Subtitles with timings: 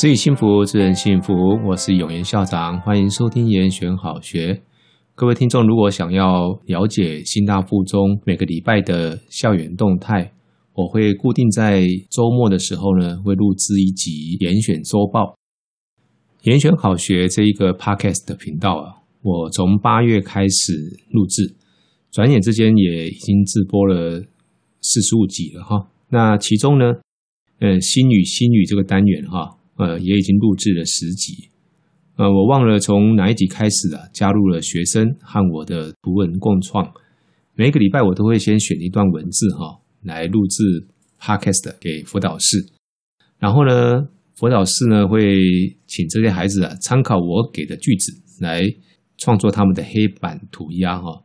[0.00, 1.34] 自己幸福，自人幸福。
[1.62, 4.62] 我是永言校长，欢迎收听延选好学。
[5.14, 10.32] 各位听众，如果想要了解新大附中每个礼拜的校园动态，
[10.72, 15.34] 我会固定在周末的时候呢，会录制一集严选周报。
[16.44, 20.72] 严选好学这一个 podcast 的频道啊，我从八月开始
[21.10, 21.54] 录制，
[22.10, 24.24] 转眼之间也已经直播了
[24.80, 25.90] 四十五集了哈。
[26.08, 26.86] 那其中呢，
[27.58, 29.58] 呃，新语新语这个单元哈。
[29.76, 31.48] 呃，也已经录制了十集，
[32.16, 36.92] 呃，我忘了从哪一集开始啊，加入了学生和我的图文共创。
[37.54, 40.86] 每一个礼拜我都会先选一段文字哈，来录制
[41.18, 42.66] podcast 给辅导室，
[43.38, 45.38] 然后呢，辅导室呢会
[45.86, 48.62] 请这些孩子啊参考我给的句子来
[49.16, 51.24] 创作他们的黑板涂鸦哈。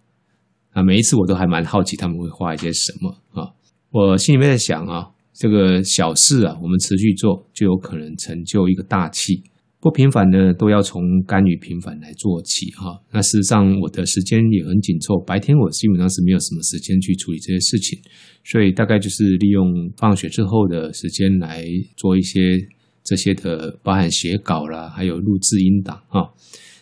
[0.72, 3.52] 啊，每一次我都还蛮好奇他们会画一些什么啊，
[3.92, 5.12] 我心里面在想啊。
[5.38, 9.44] 这个小事啊，我们持续做，就有可能成就一个大器。
[9.82, 13.00] 不平凡呢，都要从甘于平凡来做起哈。
[13.12, 18.00] 那事实上，我的时间也很紧凑，白天我基本上是没有什么时间去处理这些事情，
[18.44, 21.64] 所以大概就是利用放学之后的时间来
[21.98, 22.58] 做一些
[23.04, 26.34] 这些的，包含写稿啦，还有录制音档哈。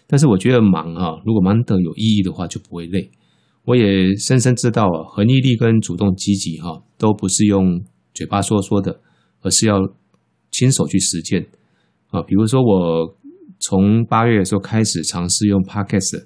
[0.07, 3.09] 但是我觉得忙哈，如果忙得有意义的话，就不会累。
[3.65, 7.83] 我也深深知道啊，恒毅力跟主动积极哈，都不是用。
[8.14, 9.02] 嘴巴说说的，
[9.42, 9.78] 而是要
[10.52, 11.47] 亲手去实践
[12.09, 12.22] 啊！
[12.22, 13.17] 比如说，我
[13.59, 16.23] 从八月的时候开始尝试用 Podcast，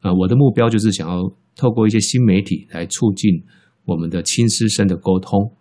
[0.00, 3.44] 啊，我的目标就是想要透过一些新媒体来促进
[3.84, 5.56] 我们的亲师生的沟通。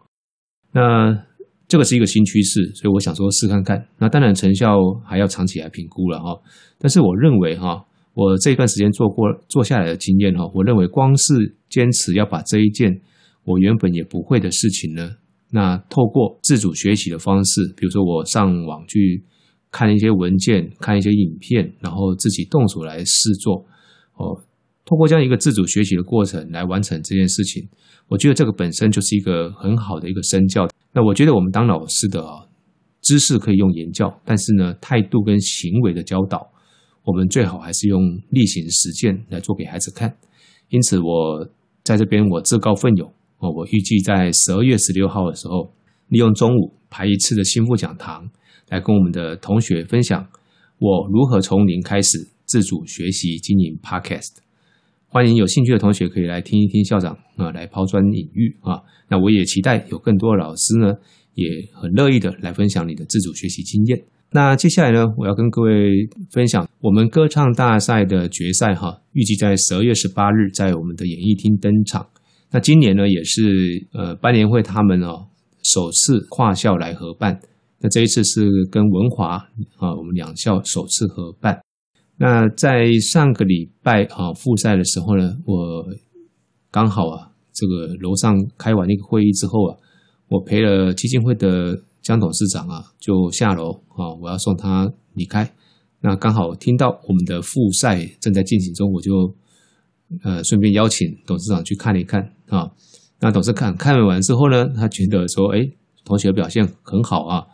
[0.73, 1.25] 那
[1.67, 3.87] 这个是一个新趋势，所以我想说试看看。
[3.97, 6.37] 那当然成效还要长期来评估了哈。
[6.77, 13.01] 但是我认为哈，我这段时间做过做下来的经验哈，我认为光是坚持要把这一件
[13.45, 15.11] 我原本也不会的事情呢。
[15.53, 19.21] 那透过自主学习的方式，比如说我上网去
[19.69, 23.65] 看一些文件、看一些影片，然后自己动手来试做，
[24.15, 24.41] 哦，
[24.85, 27.67] 透过这样一个自主学习的过程来完成这件事情，
[28.07, 30.67] 我觉得这个本身就是一个很好的一个身教。
[30.93, 32.47] 那我觉得我们当老师的啊，
[33.01, 36.49] 知识可以用言教，但是呢，态度跟行为的教导，
[37.03, 40.15] 我们最好还是用例行实践来做给孩子看。
[40.69, 41.49] 因此，我
[41.83, 43.13] 在这边我自告奋勇。
[43.41, 45.73] 哦，我预计在十二月十六号的时候，
[46.09, 48.29] 利用中午排一次的心腹讲堂，
[48.69, 50.27] 来跟我们的同学分享
[50.77, 54.37] 我如何从零开始自主学习经营 Podcast。
[55.07, 58.79] 欢迎有兴趣的同学可以来听一听校长啊，来抛砖引玉啊。
[59.09, 60.93] 那我也期待有更多的老师呢，
[61.33, 64.03] 也很乐意的来分享你的自主学习经验。
[64.31, 72.07] 那接下来呢，我要跟各位分享我们歌唱大赛的决赛哈，预计在十二月十八日在我们的演艺厅登场。
[72.53, 75.27] 那今年呢，也是呃班联会他们哦
[75.63, 77.39] 首次跨校来合办。
[77.79, 79.37] 那这一次是跟文华
[79.77, 81.61] 啊，我们两校首次合办。
[82.17, 85.85] 那在上个礼拜啊复赛的时候呢，我
[86.69, 89.77] 刚好啊这个楼上开完一个会议之后啊，
[90.27, 95.49] 我陪了基金会的江董事长啊就下楼啊，我要送他离开。
[96.01, 99.33] 那刚好听到我们的复赛正在进行中，我就。
[100.25, 102.71] 呃，顺便邀请董事长去看一看啊。
[103.19, 105.59] 那董事看看完之后呢，他觉得说，哎，
[106.05, 107.45] 同学表现很好啊，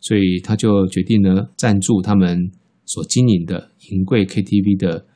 [0.00, 2.50] 所以他就决定呢，赞助他们
[2.84, 5.06] 所经营的银贵 KTV 的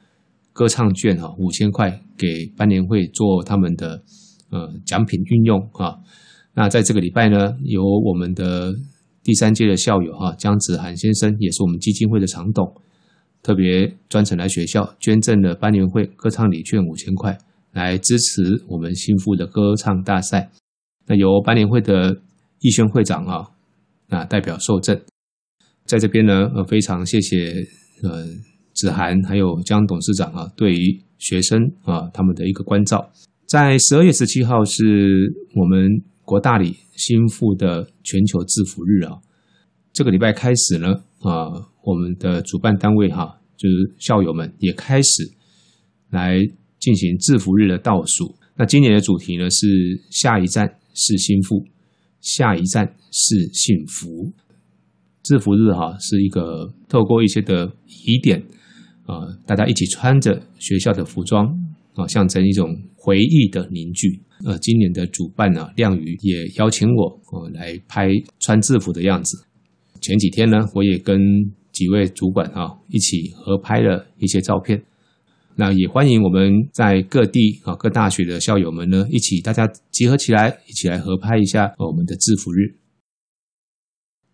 [0.53, 4.03] 歌唱券哈，五千块给班联会做他们的
[4.51, 5.99] 呃奖品运用啊。
[6.55, 8.75] 那在这个礼拜呢，由我们的
[9.23, 12.75] 第三届的校友哈江子涵先生，也是我们基金会的常董。
[13.43, 17.37] 特别专程来学校捐赠了班联会歌唱礼券五千块，
[17.73, 20.51] 来支持我们新复的歌唱大赛。
[21.07, 22.21] 那由班联会的
[22.61, 23.49] 逸轩会长啊，
[24.09, 25.01] 啊代表受赠。
[25.85, 27.53] 在这边呢，呃，非常谢谢
[28.03, 28.25] 呃
[28.75, 33.11] 子涵还有江董事长啊，对于学生啊他们的一个关照。
[33.49, 34.85] 在十二月十七号是
[35.57, 39.19] 我们国大里新复的全球制服日啊，
[39.93, 40.89] 这个礼拜开始呢
[41.21, 41.69] 啊。
[41.85, 45.33] 我们的主办单位哈，就是校友们也开始
[46.11, 46.39] 来
[46.83, 48.35] 进行制服日的倒数。
[48.57, 49.69] 那今年的主题呢是
[50.11, 51.65] 下一站是新复，
[52.21, 54.33] 下一站是幸福。
[55.23, 57.73] 制服日哈是一个透过一些的
[58.05, 58.43] 疑点
[59.07, 59.15] 啊，
[59.47, 61.47] 大家一起穿着学校的服装
[61.95, 64.21] 啊，象征一种回忆的凝聚。
[64.45, 68.09] 呃，今年的主办呢，亮宇也邀请我呃来拍
[68.41, 69.47] 穿制服的样子。
[70.01, 71.17] 前几天呢，我也跟
[71.71, 74.83] 几位主管啊，一起合拍了一些照片。
[75.57, 82.77] 那也欢迎我们在各地啊各大学的校友们呢，一起大家集合起来，一起来合拍一下我们的制服日。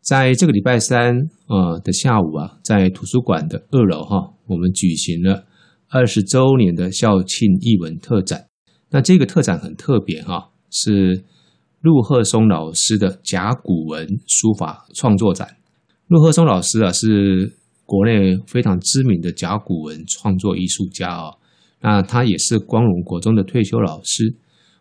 [0.00, 1.16] 在这个礼拜三
[1.48, 5.44] 呃的下午啊，在图书馆的二楼哈，我们举行了
[5.88, 8.46] 二十周年的校庆艺文特展。
[8.90, 11.22] 那这个特展很特别哈，是
[11.80, 15.56] 陆鹤松老师的甲骨文书法创作展。
[16.06, 17.57] 陆鹤松老师啊，是
[17.88, 21.32] 国内非常知名的甲骨文创作艺术家啊。
[21.80, 24.36] 那他也是光荣国中的退休老师。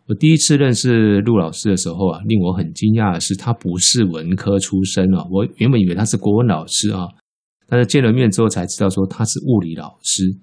[0.08, 5.26] 我第一次认识陆老师的时候啊，令我很惊讶的是，他不是文科出身哦。
[5.32, 7.08] 我原本以为他是国文老师啊，
[7.68, 10.38] 但是见了面之后才知道说他是物理老师。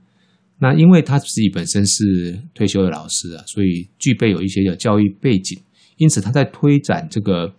[0.59, 5.61] 那因为他自己本身是退休的老师啊，所以具备有一些的教育背景，
[5.99, 7.53] 因此他在推展这个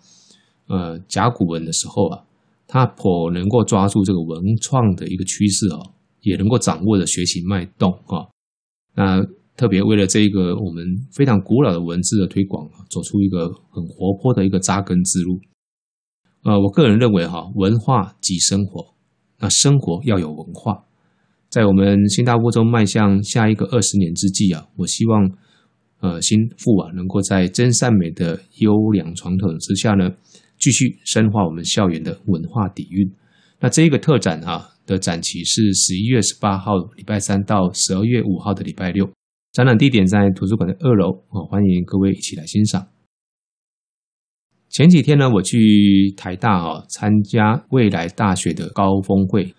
[0.67, 2.23] 呃甲骨文的时候啊，
[2.67, 8.27] 他颇能够抓住这个文创的一个趋势哦，也能够掌握着学习脉动啊。
[8.95, 9.23] 那
[9.57, 15.39] 特别为了这个我们非常古老的文字的推广，走出一个很活泼的一个扎根之路。
[16.43, 18.93] 呃，我个人认为哈，文化即生活，
[19.39, 20.85] 那生活要有文化。
[21.49, 25.31] 在我们新大陆中迈向下一个二十年之际啊，我希望
[26.01, 30.09] 呃新富啊能够在真善美的优良传统之下呢，
[30.65, 33.07] 继续深化我们校园的文化底蕴。
[33.59, 39.07] 那这一个特展啊的展期是十一月十八号礼拜三到十二月五号的礼拜六。
[39.51, 42.87] 展览地点在图书馆的二楼，哦，欢迎各位一起来欣赏。
[44.69, 49.53] 前几天呢，我去台大啊参加未来大学的高峰会，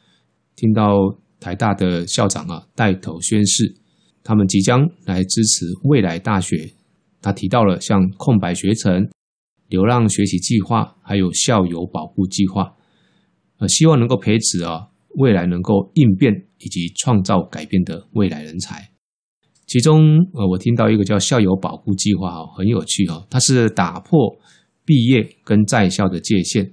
[0.57, 0.93] 听到
[1.39, 3.77] 台大的校长啊带头宣誓，
[4.25, 6.73] 他们即将来支持未来大学。
[7.23, 9.09] 他提到了像空白学程、
[9.69, 12.75] 流浪学习计划，还有校友保护计划，
[13.59, 18.91] 呃，希望能够培植啊未来能够应变以及创造改变的未来人才。
[19.67, 20.01] 其中，
[20.35, 24.37] 呃，我听到一个叫校友保护计划，哈，很有趣，哈，它是打破
[24.85, 26.73] 毕业跟在校的界限，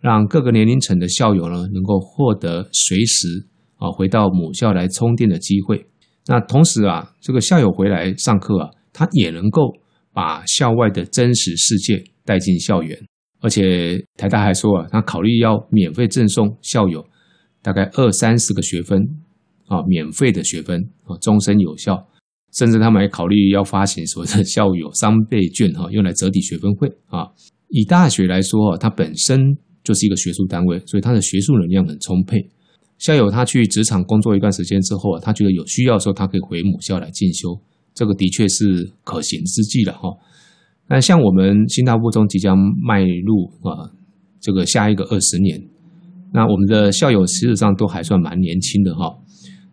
[0.00, 3.46] 让各个年龄层的校友呢，能够获得随时
[3.76, 5.84] 啊回到母校来充电的机会。
[6.26, 9.74] 那同时啊，这个校友回来上课啊，他也能够
[10.12, 12.98] 把校外的真实世界带进校园，
[13.40, 17.06] 而且台大还说啊，他考虑要免费赠送校友
[17.62, 19.00] 大概二三十个学分
[19.66, 22.06] 啊，免费的学分啊，终身有效。
[22.52, 27.28] 甚至他们还考虑要发行所谓的校友三倍券哈，用来折抵学分费啊。
[27.68, 32.50] 以大学来说啊，它本身就是一个学术单位，所以它的学术能量很充沛。
[32.98, 37.56] 校友他去职场工作一段时间之后啊，他觉得有需要的时候，他可以回母校来进修，
[37.94, 40.08] 这个的确是可行之计了哈。
[40.88, 43.90] 那像我们新大附中即将迈入啊
[44.40, 45.62] 这个下一个二十年，
[46.32, 49.16] 那我们的校友实质上都还算蛮年轻的哈。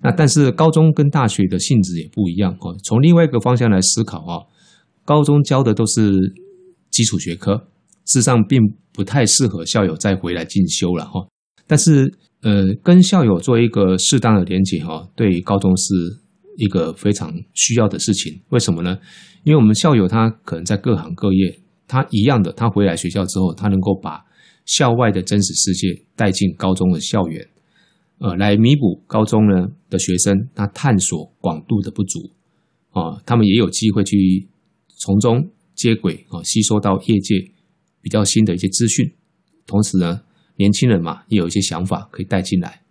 [0.02, 2.76] 那但是高中跟大学的性质也不一样哦。
[2.84, 4.46] 从另外一个方向来思考啊，
[5.04, 6.12] 高中教的都是
[6.92, 7.56] 基础学科，
[8.06, 8.62] 事实上并
[8.94, 11.26] 不太适合校友再回来进修了哈。
[11.66, 15.94] 但是呃，跟校友做一个适当的连结哈，对高中是
[16.58, 18.42] 一个非常需要的事情。
[18.50, 19.00] 为什么呢？
[19.44, 24.26] 因为我们校友他可能在各行各业，他一样的，他回来学校之后，他能够把
[24.66, 27.48] 校外的真实世界带进高中的校园。
[28.20, 32.32] 呃，来弥补高中呢的学生他探索广度的不足，
[32.90, 34.50] 啊，他们也有机会去
[34.98, 37.36] 从中接轨啊，吸收到业界
[38.02, 39.14] 比较新的一些资讯。
[39.68, 40.22] 同时呢，
[40.56, 42.82] 年轻人嘛，也有一些想法可以带进来。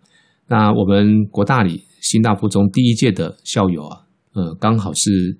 [0.47, 5.39] 那我们国大里新大附中第一届的校友啊，呃，刚好是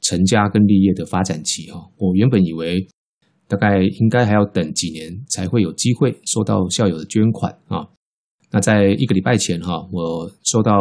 [0.00, 1.80] 成家跟立业的发展期哈。
[1.96, 2.86] 我原本以为
[3.48, 7.88] 大概应该还要等几年才会有机会收到校友的捐款啊。
[8.50, 10.72] 那在一个礼拜前哈，我收到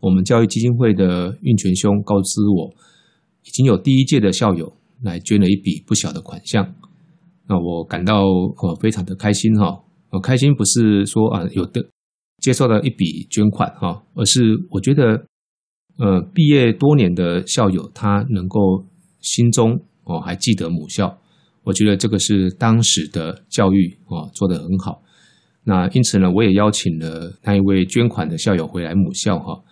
[0.00, 2.74] 我们教育基金会的运泉兄告知我，
[3.44, 6.74] 已经有第一届的校友来捐了一笔不小的款项。
[7.48, 11.84] 那我感到呃非常的开心哈，我开心不是说啊有的
[12.42, 15.24] 接受到一笔捐款哈，而是我觉得
[15.96, 18.84] 呃毕业多年的校友他能够
[19.20, 21.16] 心中哦还记得母校，
[21.62, 25.00] 我觉得这个是当时的教育哦做得很好。
[25.64, 29.62] 那因此呢，我也邀请了那一位捐款的校友回来母校哈，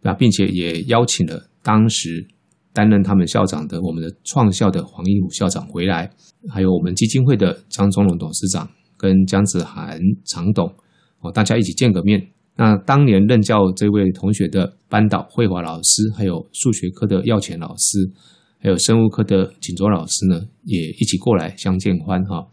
[0.00, 2.26] 那并且也邀请了当时
[2.72, 6.10] 担任他们校长的我们的创校的黄一虎校长回来，
[6.48, 10.72] 还有我们基金会的张忠龙董事长跟江子涵常董
[11.20, 12.28] 哦，大家一起见个面。
[12.56, 18.10] 那当年任教这位同学的班导慧华老师，还有数学科的耀前老师，
[18.58, 22.48] 还有生物科的锦卓老师呢，也一起过来相见欢哈。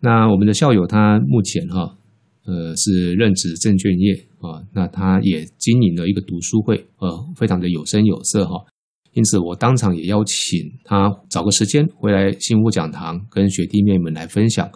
[0.00, 1.98] 那我们的校友他目前哈，
[2.46, 8.64] 呃是任职证券业啊，那他也经营了一个读书会，呃，非常的有声有色哈。
[9.12, 14.70] 因此我当场也邀请他找个时间回来新屋讲堂，跟学弟妹们来分享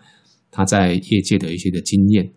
[0.50, 2.30] 他在业界的一些的经验。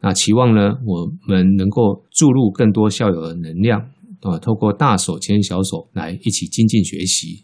[0.00, 3.80] 那期望呢，我们能够注入更多校友的能量
[4.20, 7.42] 啊，透过大手牵小手来一起精进学习。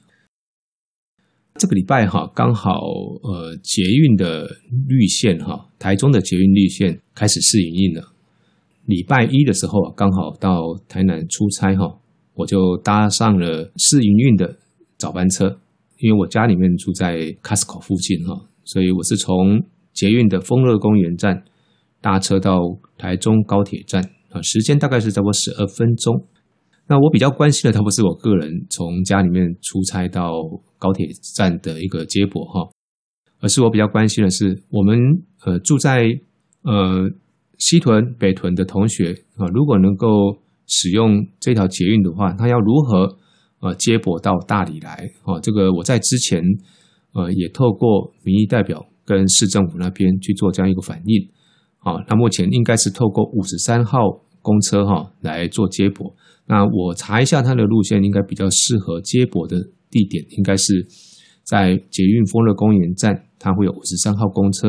[1.55, 2.81] 这个礼拜哈，刚好
[3.23, 4.49] 呃捷运的
[4.89, 8.13] 绿线哈，台中的捷运绿线开始试营运了。
[8.87, 11.99] 礼拜一的时候啊，刚好到台南出差哈，
[12.35, 14.57] 我就搭上了试营运的
[14.97, 15.59] 早班车，
[15.99, 21.45] 因为我家里面住在 Costco 附近哈，所以我是从捷运的丰乐公园站
[22.03, 22.59] 搭车到
[22.99, 26.27] 台中高铁站啊，时间大概是差不多十二分钟。
[26.89, 30.33] 那我比较关心的，它不是我个人从家里面出差到
[30.79, 32.69] 高铁站的一个接驳哈，
[33.41, 34.99] 而是我比较关心的是，我们
[35.47, 36.03] 呃住在
[36.65, 37.09] 呃
[37.57, 43.17] 西屯、北屯的同学啊，如果能够使用这条捷运的话，他要如何
[43.61, 45.39] 呃接驳到大里来啊？
[45.41, 46.43] 这个我在之前
[47.15, 51.31] 呃也透过民意代表跟市政府那边去做这样一个反应
[51.83, 53.99] 啊，那目前应该是透过五十三号
[54.41, 56.15] 公车哈来做接驳。
[56.47, 59.57] 那我查一下它的路线，应该比较适合接驳的
[59.91, 60.87] 地点，应该是
[61.45, 64.69] 在捷运丰乐公园站，它会有五十三号公车，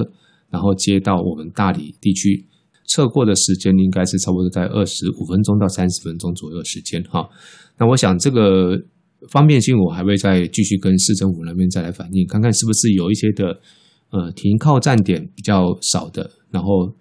[0.50, 2.48] 然后接到我们大理地区，
[2.88, 7.27] 测过的时间应该是差不多在二十五分钟到三十分钟左右的时间哈。
[7.77, 8.75] 那我想这个
[9.29, 13.60] 方便性，我还会再继续跟市政府那边再来反映，看看是不是有一些的
[14.12, 16.96] 呃停靠站点比较少的，然后。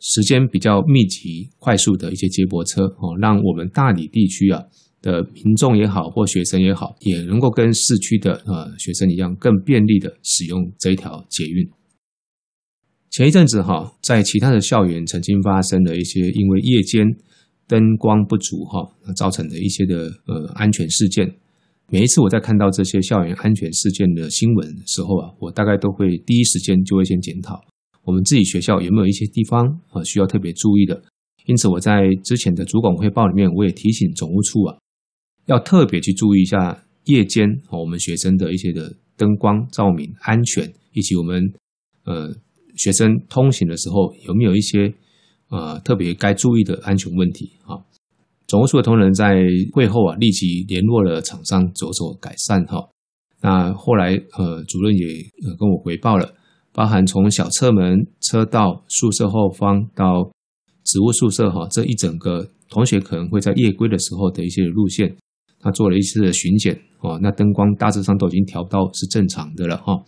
[0.00, 4.62] 时间比较密集、快速的一些接驳车哦，让我们大理地区啊
[5.02, 11.68] 的民众也好，或学生也好，也能够跟市区的呃学生一样，更便利的使用这一条捷运。
[13.10, 17.06] 前一阵子哈，在其他的校园曾经发生了一些因为夜间
[17.66, 21.36] 灯光不足哈，造成的一些的呃安全事件。
[21.88, 27.64] 每一次我在看到这些校园安全事件的新闻的时候啊，我大概都会第一时间就会先检讨。
[28.06, 31.02] 我们自己学校有没有一些地方啊需要特别注意的？
[31.46, 34.78] 因此我在之前的主管汇报里面，我也提醒总务处啊，
[35.46, 41.52] 要特别去注意一下夜间啊我们学生的一些的灯光照明安全，以及我们
[42.04, 42.32] 呃
[42.76, 44.94] 学生通行的时候有没有一些
[45.50, 47.82] 呃特别该注意的安全问题啊？
[48.46, 49.34] 总务处的同仁在
[49.72, 52.88] 会后啊立即联络了厂商，着手改善哈。
[53.40, 55.06] 那后来呃主任也
[55.44, 56.34] 呃跟我回报了。
[56.76, 60.30] 包含从小侧门、车道、宿舍后方到
[60.84, 65.16] 职务宿舍哈，这一整个同学可能会在夜归的时候的一些路线，
[65.58, 70.04] 他做了一次巡检哦，那灯光大致上都已经调到是正常的了哈。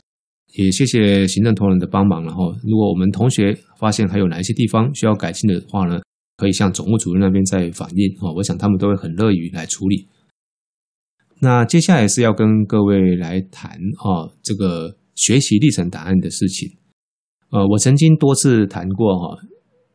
[0.58, 2.54] 也谢谢行政同仁的帮忙了哈。
[2.62, 5.98] 如果我们同学发现还有哪一些地方需要改进的话呢，
[6.36, 10.06] 可以向总务主任那边再反映哈，我想他们都会很乐于来处理。
[11.40, 14.98] 那接下来是要跟各位来谈哈这个。
[15.18, 16.76] 学习历程档案的事情，
[17.50, 19.36] 呃，我曾经多次谈过哈，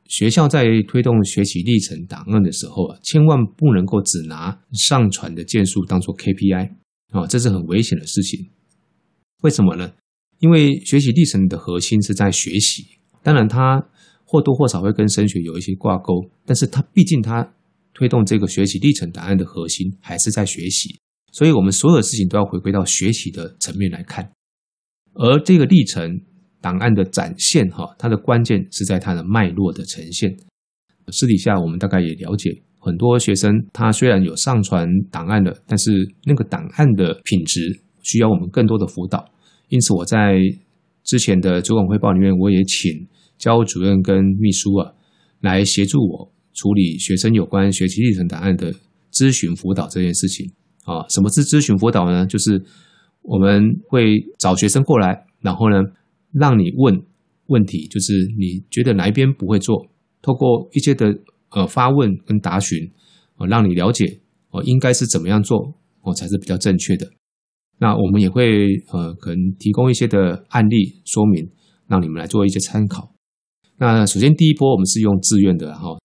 [0.09, 6.71] 学校在推动学习历程档案的时候啊，千万不能够只拿上传的件数当做 KPI
[7.11, 8.49] 啊，这是很危险的事情。
[9.43, 9.93] 为什么呢？
[10.39, 12.83] 因为学习历程的核心是在学习，
[13.23, 13.81] 当然它
[14.25, 17.53] 或多或少会跟升学有一些挂钩，但是它毕竟它
[17.93, 20.99] 推动这个学习历程档案的核心还是在学习，
[21.31, 24.29] 所以我们所有的事情都要回归到学习的层面来看。
[25.15, 26.21] 而这个历程
[26.59, 30.35] 档案的展现，哈，它的关键是在它的脉络的呈现。
[31.11, 35.91] 私底下我们大概也了解，很多学生他虽然有上传档案的，但是
[36.25, 39.23] 那个档案的品质需要我们更多的辅导。
[39.67, 40.39] 因此，我在
[41.03, 44.93] 之前的主管汇报里面，我也请教务主任跟秘书啊，
[45.41, 48.73] 来协助我处理学生有关学习历程档案的
[49.11, 50.51] 咨询辅导这件事情。
[50.85, 52.25] 啊，什么是咨询辅导呢？
[52.25, 52.63] 就是。
[53.23, 55.77] 我们会找学生过来，然后呢，
[56.31, 57.01] 让你问
[57.47, 59.87] 问题，就是你觉得哪一边不会做，
[60.21, 61.17] 透过一些的
[61.51, 62.91] 呃发问跟答询，
[63.37, 64.19] 呃，让你了解
[64.51, 67.09] 哦，呃，应该是怎么样做哦，才是比较正确的。
[67.79, 71.49] 那我们也会呃可能提供一些的案例说明，
[71.87, 73.13] 让你们来做一些参考。
[73.77, 75.97] 那首先第一波我们是用自愿的哈，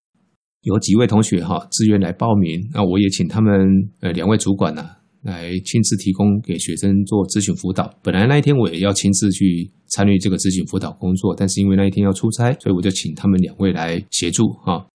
[0.62, 3.52] 有几位同学哈自愿来报名，那我也请他们
[4.00, 4.97] 呃两位主管呢，啊。
[5.22, 7.92] 来亲自提供给学生做咨询辅导。
[8.02, 14.86] 本来那一天我也要亲自去参与这个咨询辅导工作，但是因为那一天要出差，所以我就请他们两位来协助哈。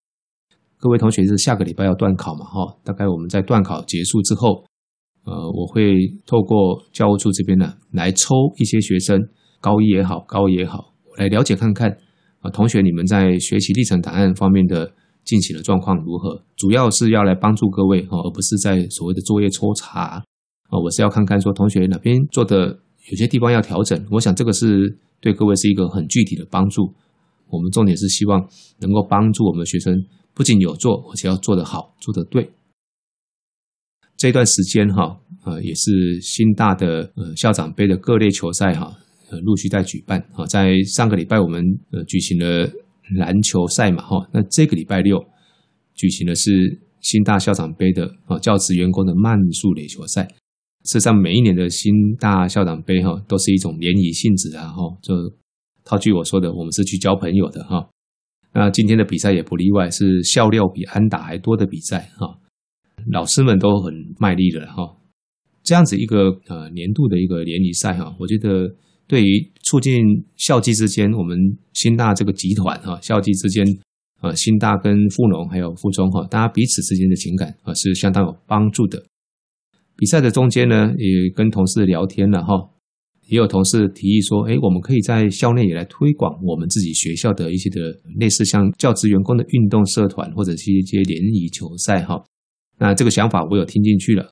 [0.77, 2.77] 各位同学是下个礼拜要段考嘛哈？
[2.83, 4.63] 大概我们在段考结束之后，
[5.25, 9.19] 呃，我会透过教务处这边呢来抽一些学生，
[9.61, 11.89] 高一也好，高二也好，来了解看看
[12.39, 14.93] 啊，同学你们在学习历程档案方面的。
[15.23, 16.43] 近期的状况如何？
[16.55, 20.23] 主要是要来帮助各位哈，而不是在所谓的作业抽查啊。
[20.83, 22.79] 我是要看看说同学哪边做的
[23.11, 24.05] 有些地方要调整。
[24.11, 26.93] 我想这个是对各位是一个很具体的帮助。
[27.47, 28.41] 我们重点是希望
[28.79, 29.93] 能够帮助我们的学生，
[30.33, 32.49] 不仅有做，而且要做得好，做得对。
[34.17, 38.91] 这段时间哈，呃，也是新大的呃校长杯的各类球赛哈，
[39.29, 40.45] 呃，陆续在举办啊。
[40.47, 42.67] 在上个礼拜我们呃举行了
[43.15, 45.23] 篮球赛嘛哈，那这个礼拜六
[45.93, 50.23] 举行的是新大校长杯的啊教职员工的慢速垒球赛。
[50.85, 54.97] 事实上，每一年的新大校长杯哈，都是一种联谊性质啊哈。
[55.01, 55.13] 就
[55.85, 57.89] 套句我说的，我们是去交朋友的哈。
[58.53, 62.39] 那今天的比赛也不例外，是笑料比安打还多的比赛哈。
[63.11, 64.97] 老师们都很卖力的哈。
[65.63, 68.75] 这样子一个呃年度的一个联谊赛哈，我觉得
[69.07, 70.05] 对于促进
[70.37, 71.35] 校际之间，我们
[71.73, 73.65] 新大这个集团哈，校际之间
[74.21, 79.03] 呃新大跟附农还有附中哈，大家彼此之间的情感啊是相当有帮助的。
[79.95, 82.53] 比赛的中间呢，也跟同事聊天了哈，
[83.29, 92.23] 也有同事提议说，哎，我们可以在校内也来推广我们自己学校的一些的类似像教职员工的运动社团，或者是一些联谊球赛哈。
[92.77, 94.29] 那这个想法我有听进去了。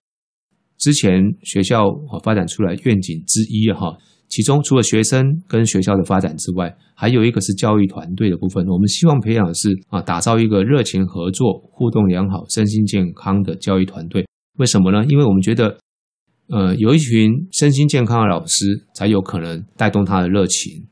[0.77, 1.85] 之前学校
[2.23, 3.97] 发展出来愿景之一哈，
[4.31, 8.65] 其中除了学生跟学校的发展之外，还有一个是教育团队的部分。
[8.65, 14.25] 我们希望培养的是啊，打造一个热情合作、互动良好、身心健康的教育团队。
[14.57, 15.03] 为什么呢？
[15.09, 15.77] 因为我们觉得，
[16.47, 20.85] 呃，有一群身心健康的老师，才有可能带动他的热情。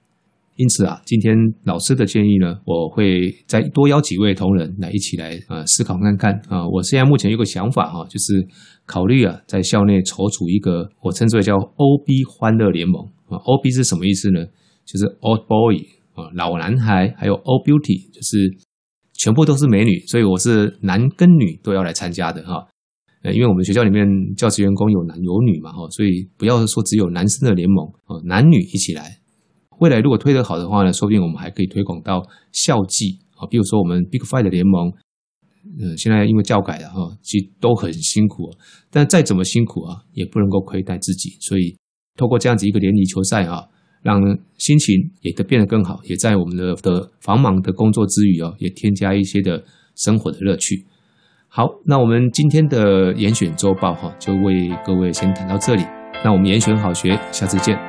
[0.57, 6.67] 因此啊，今天老师的建议呢，我会再多邀几位同仁来一起来呃思考看看啊。
[6.67, 8.45] 我现在目前有个想法哈，就是
[8.85, 13.37] 考虑啊，在校内筹组一个我称之为叫 OB 欢乐联盟啊。
[13.37, 14.45] OB 是什么意思呢？
[14.85, 15.77] 就是 Old Boy
[16.13, 18.57] 啊，老男孩，还有 Old Beauty，就是
[19.13, 22.67] 全部都是美女，所以我是男跟女都要来参加的哈。
[23.21, 29.19] 呃，因为我们学校里面教职员工有男有女嘛，哈，所以不要说只有男生的联盟，啊，男女一起来。
[29.79, 34.91] 未来如果推得好的话呢，说不定我们还可以推广到校际，啊，比如说我们 Big Five 的联盟，
[35.79, 38.49] 嗯，现在因为教改了哈，其实都很辛苦，
[38.89, 41.37] 但再怎么辛苦啊，也不能够亏待自己。
[41.41, 41.77] 所以
[42.19, 43.63] 透过这样子一个联谊球赛啊，
[44.03, 44.21] 让
[44.57, 49.63] 心情也得变得更好，也在我们的的繁忙的工作之余哦，也添加一些的
[49.95, 50.85] 生活的乐趣。
[51.47, 55.83] 好，那我们今天的严选周报哈，就为各位先谈到这里。
[56.23, 57.88] 那我们严选好学，下次见。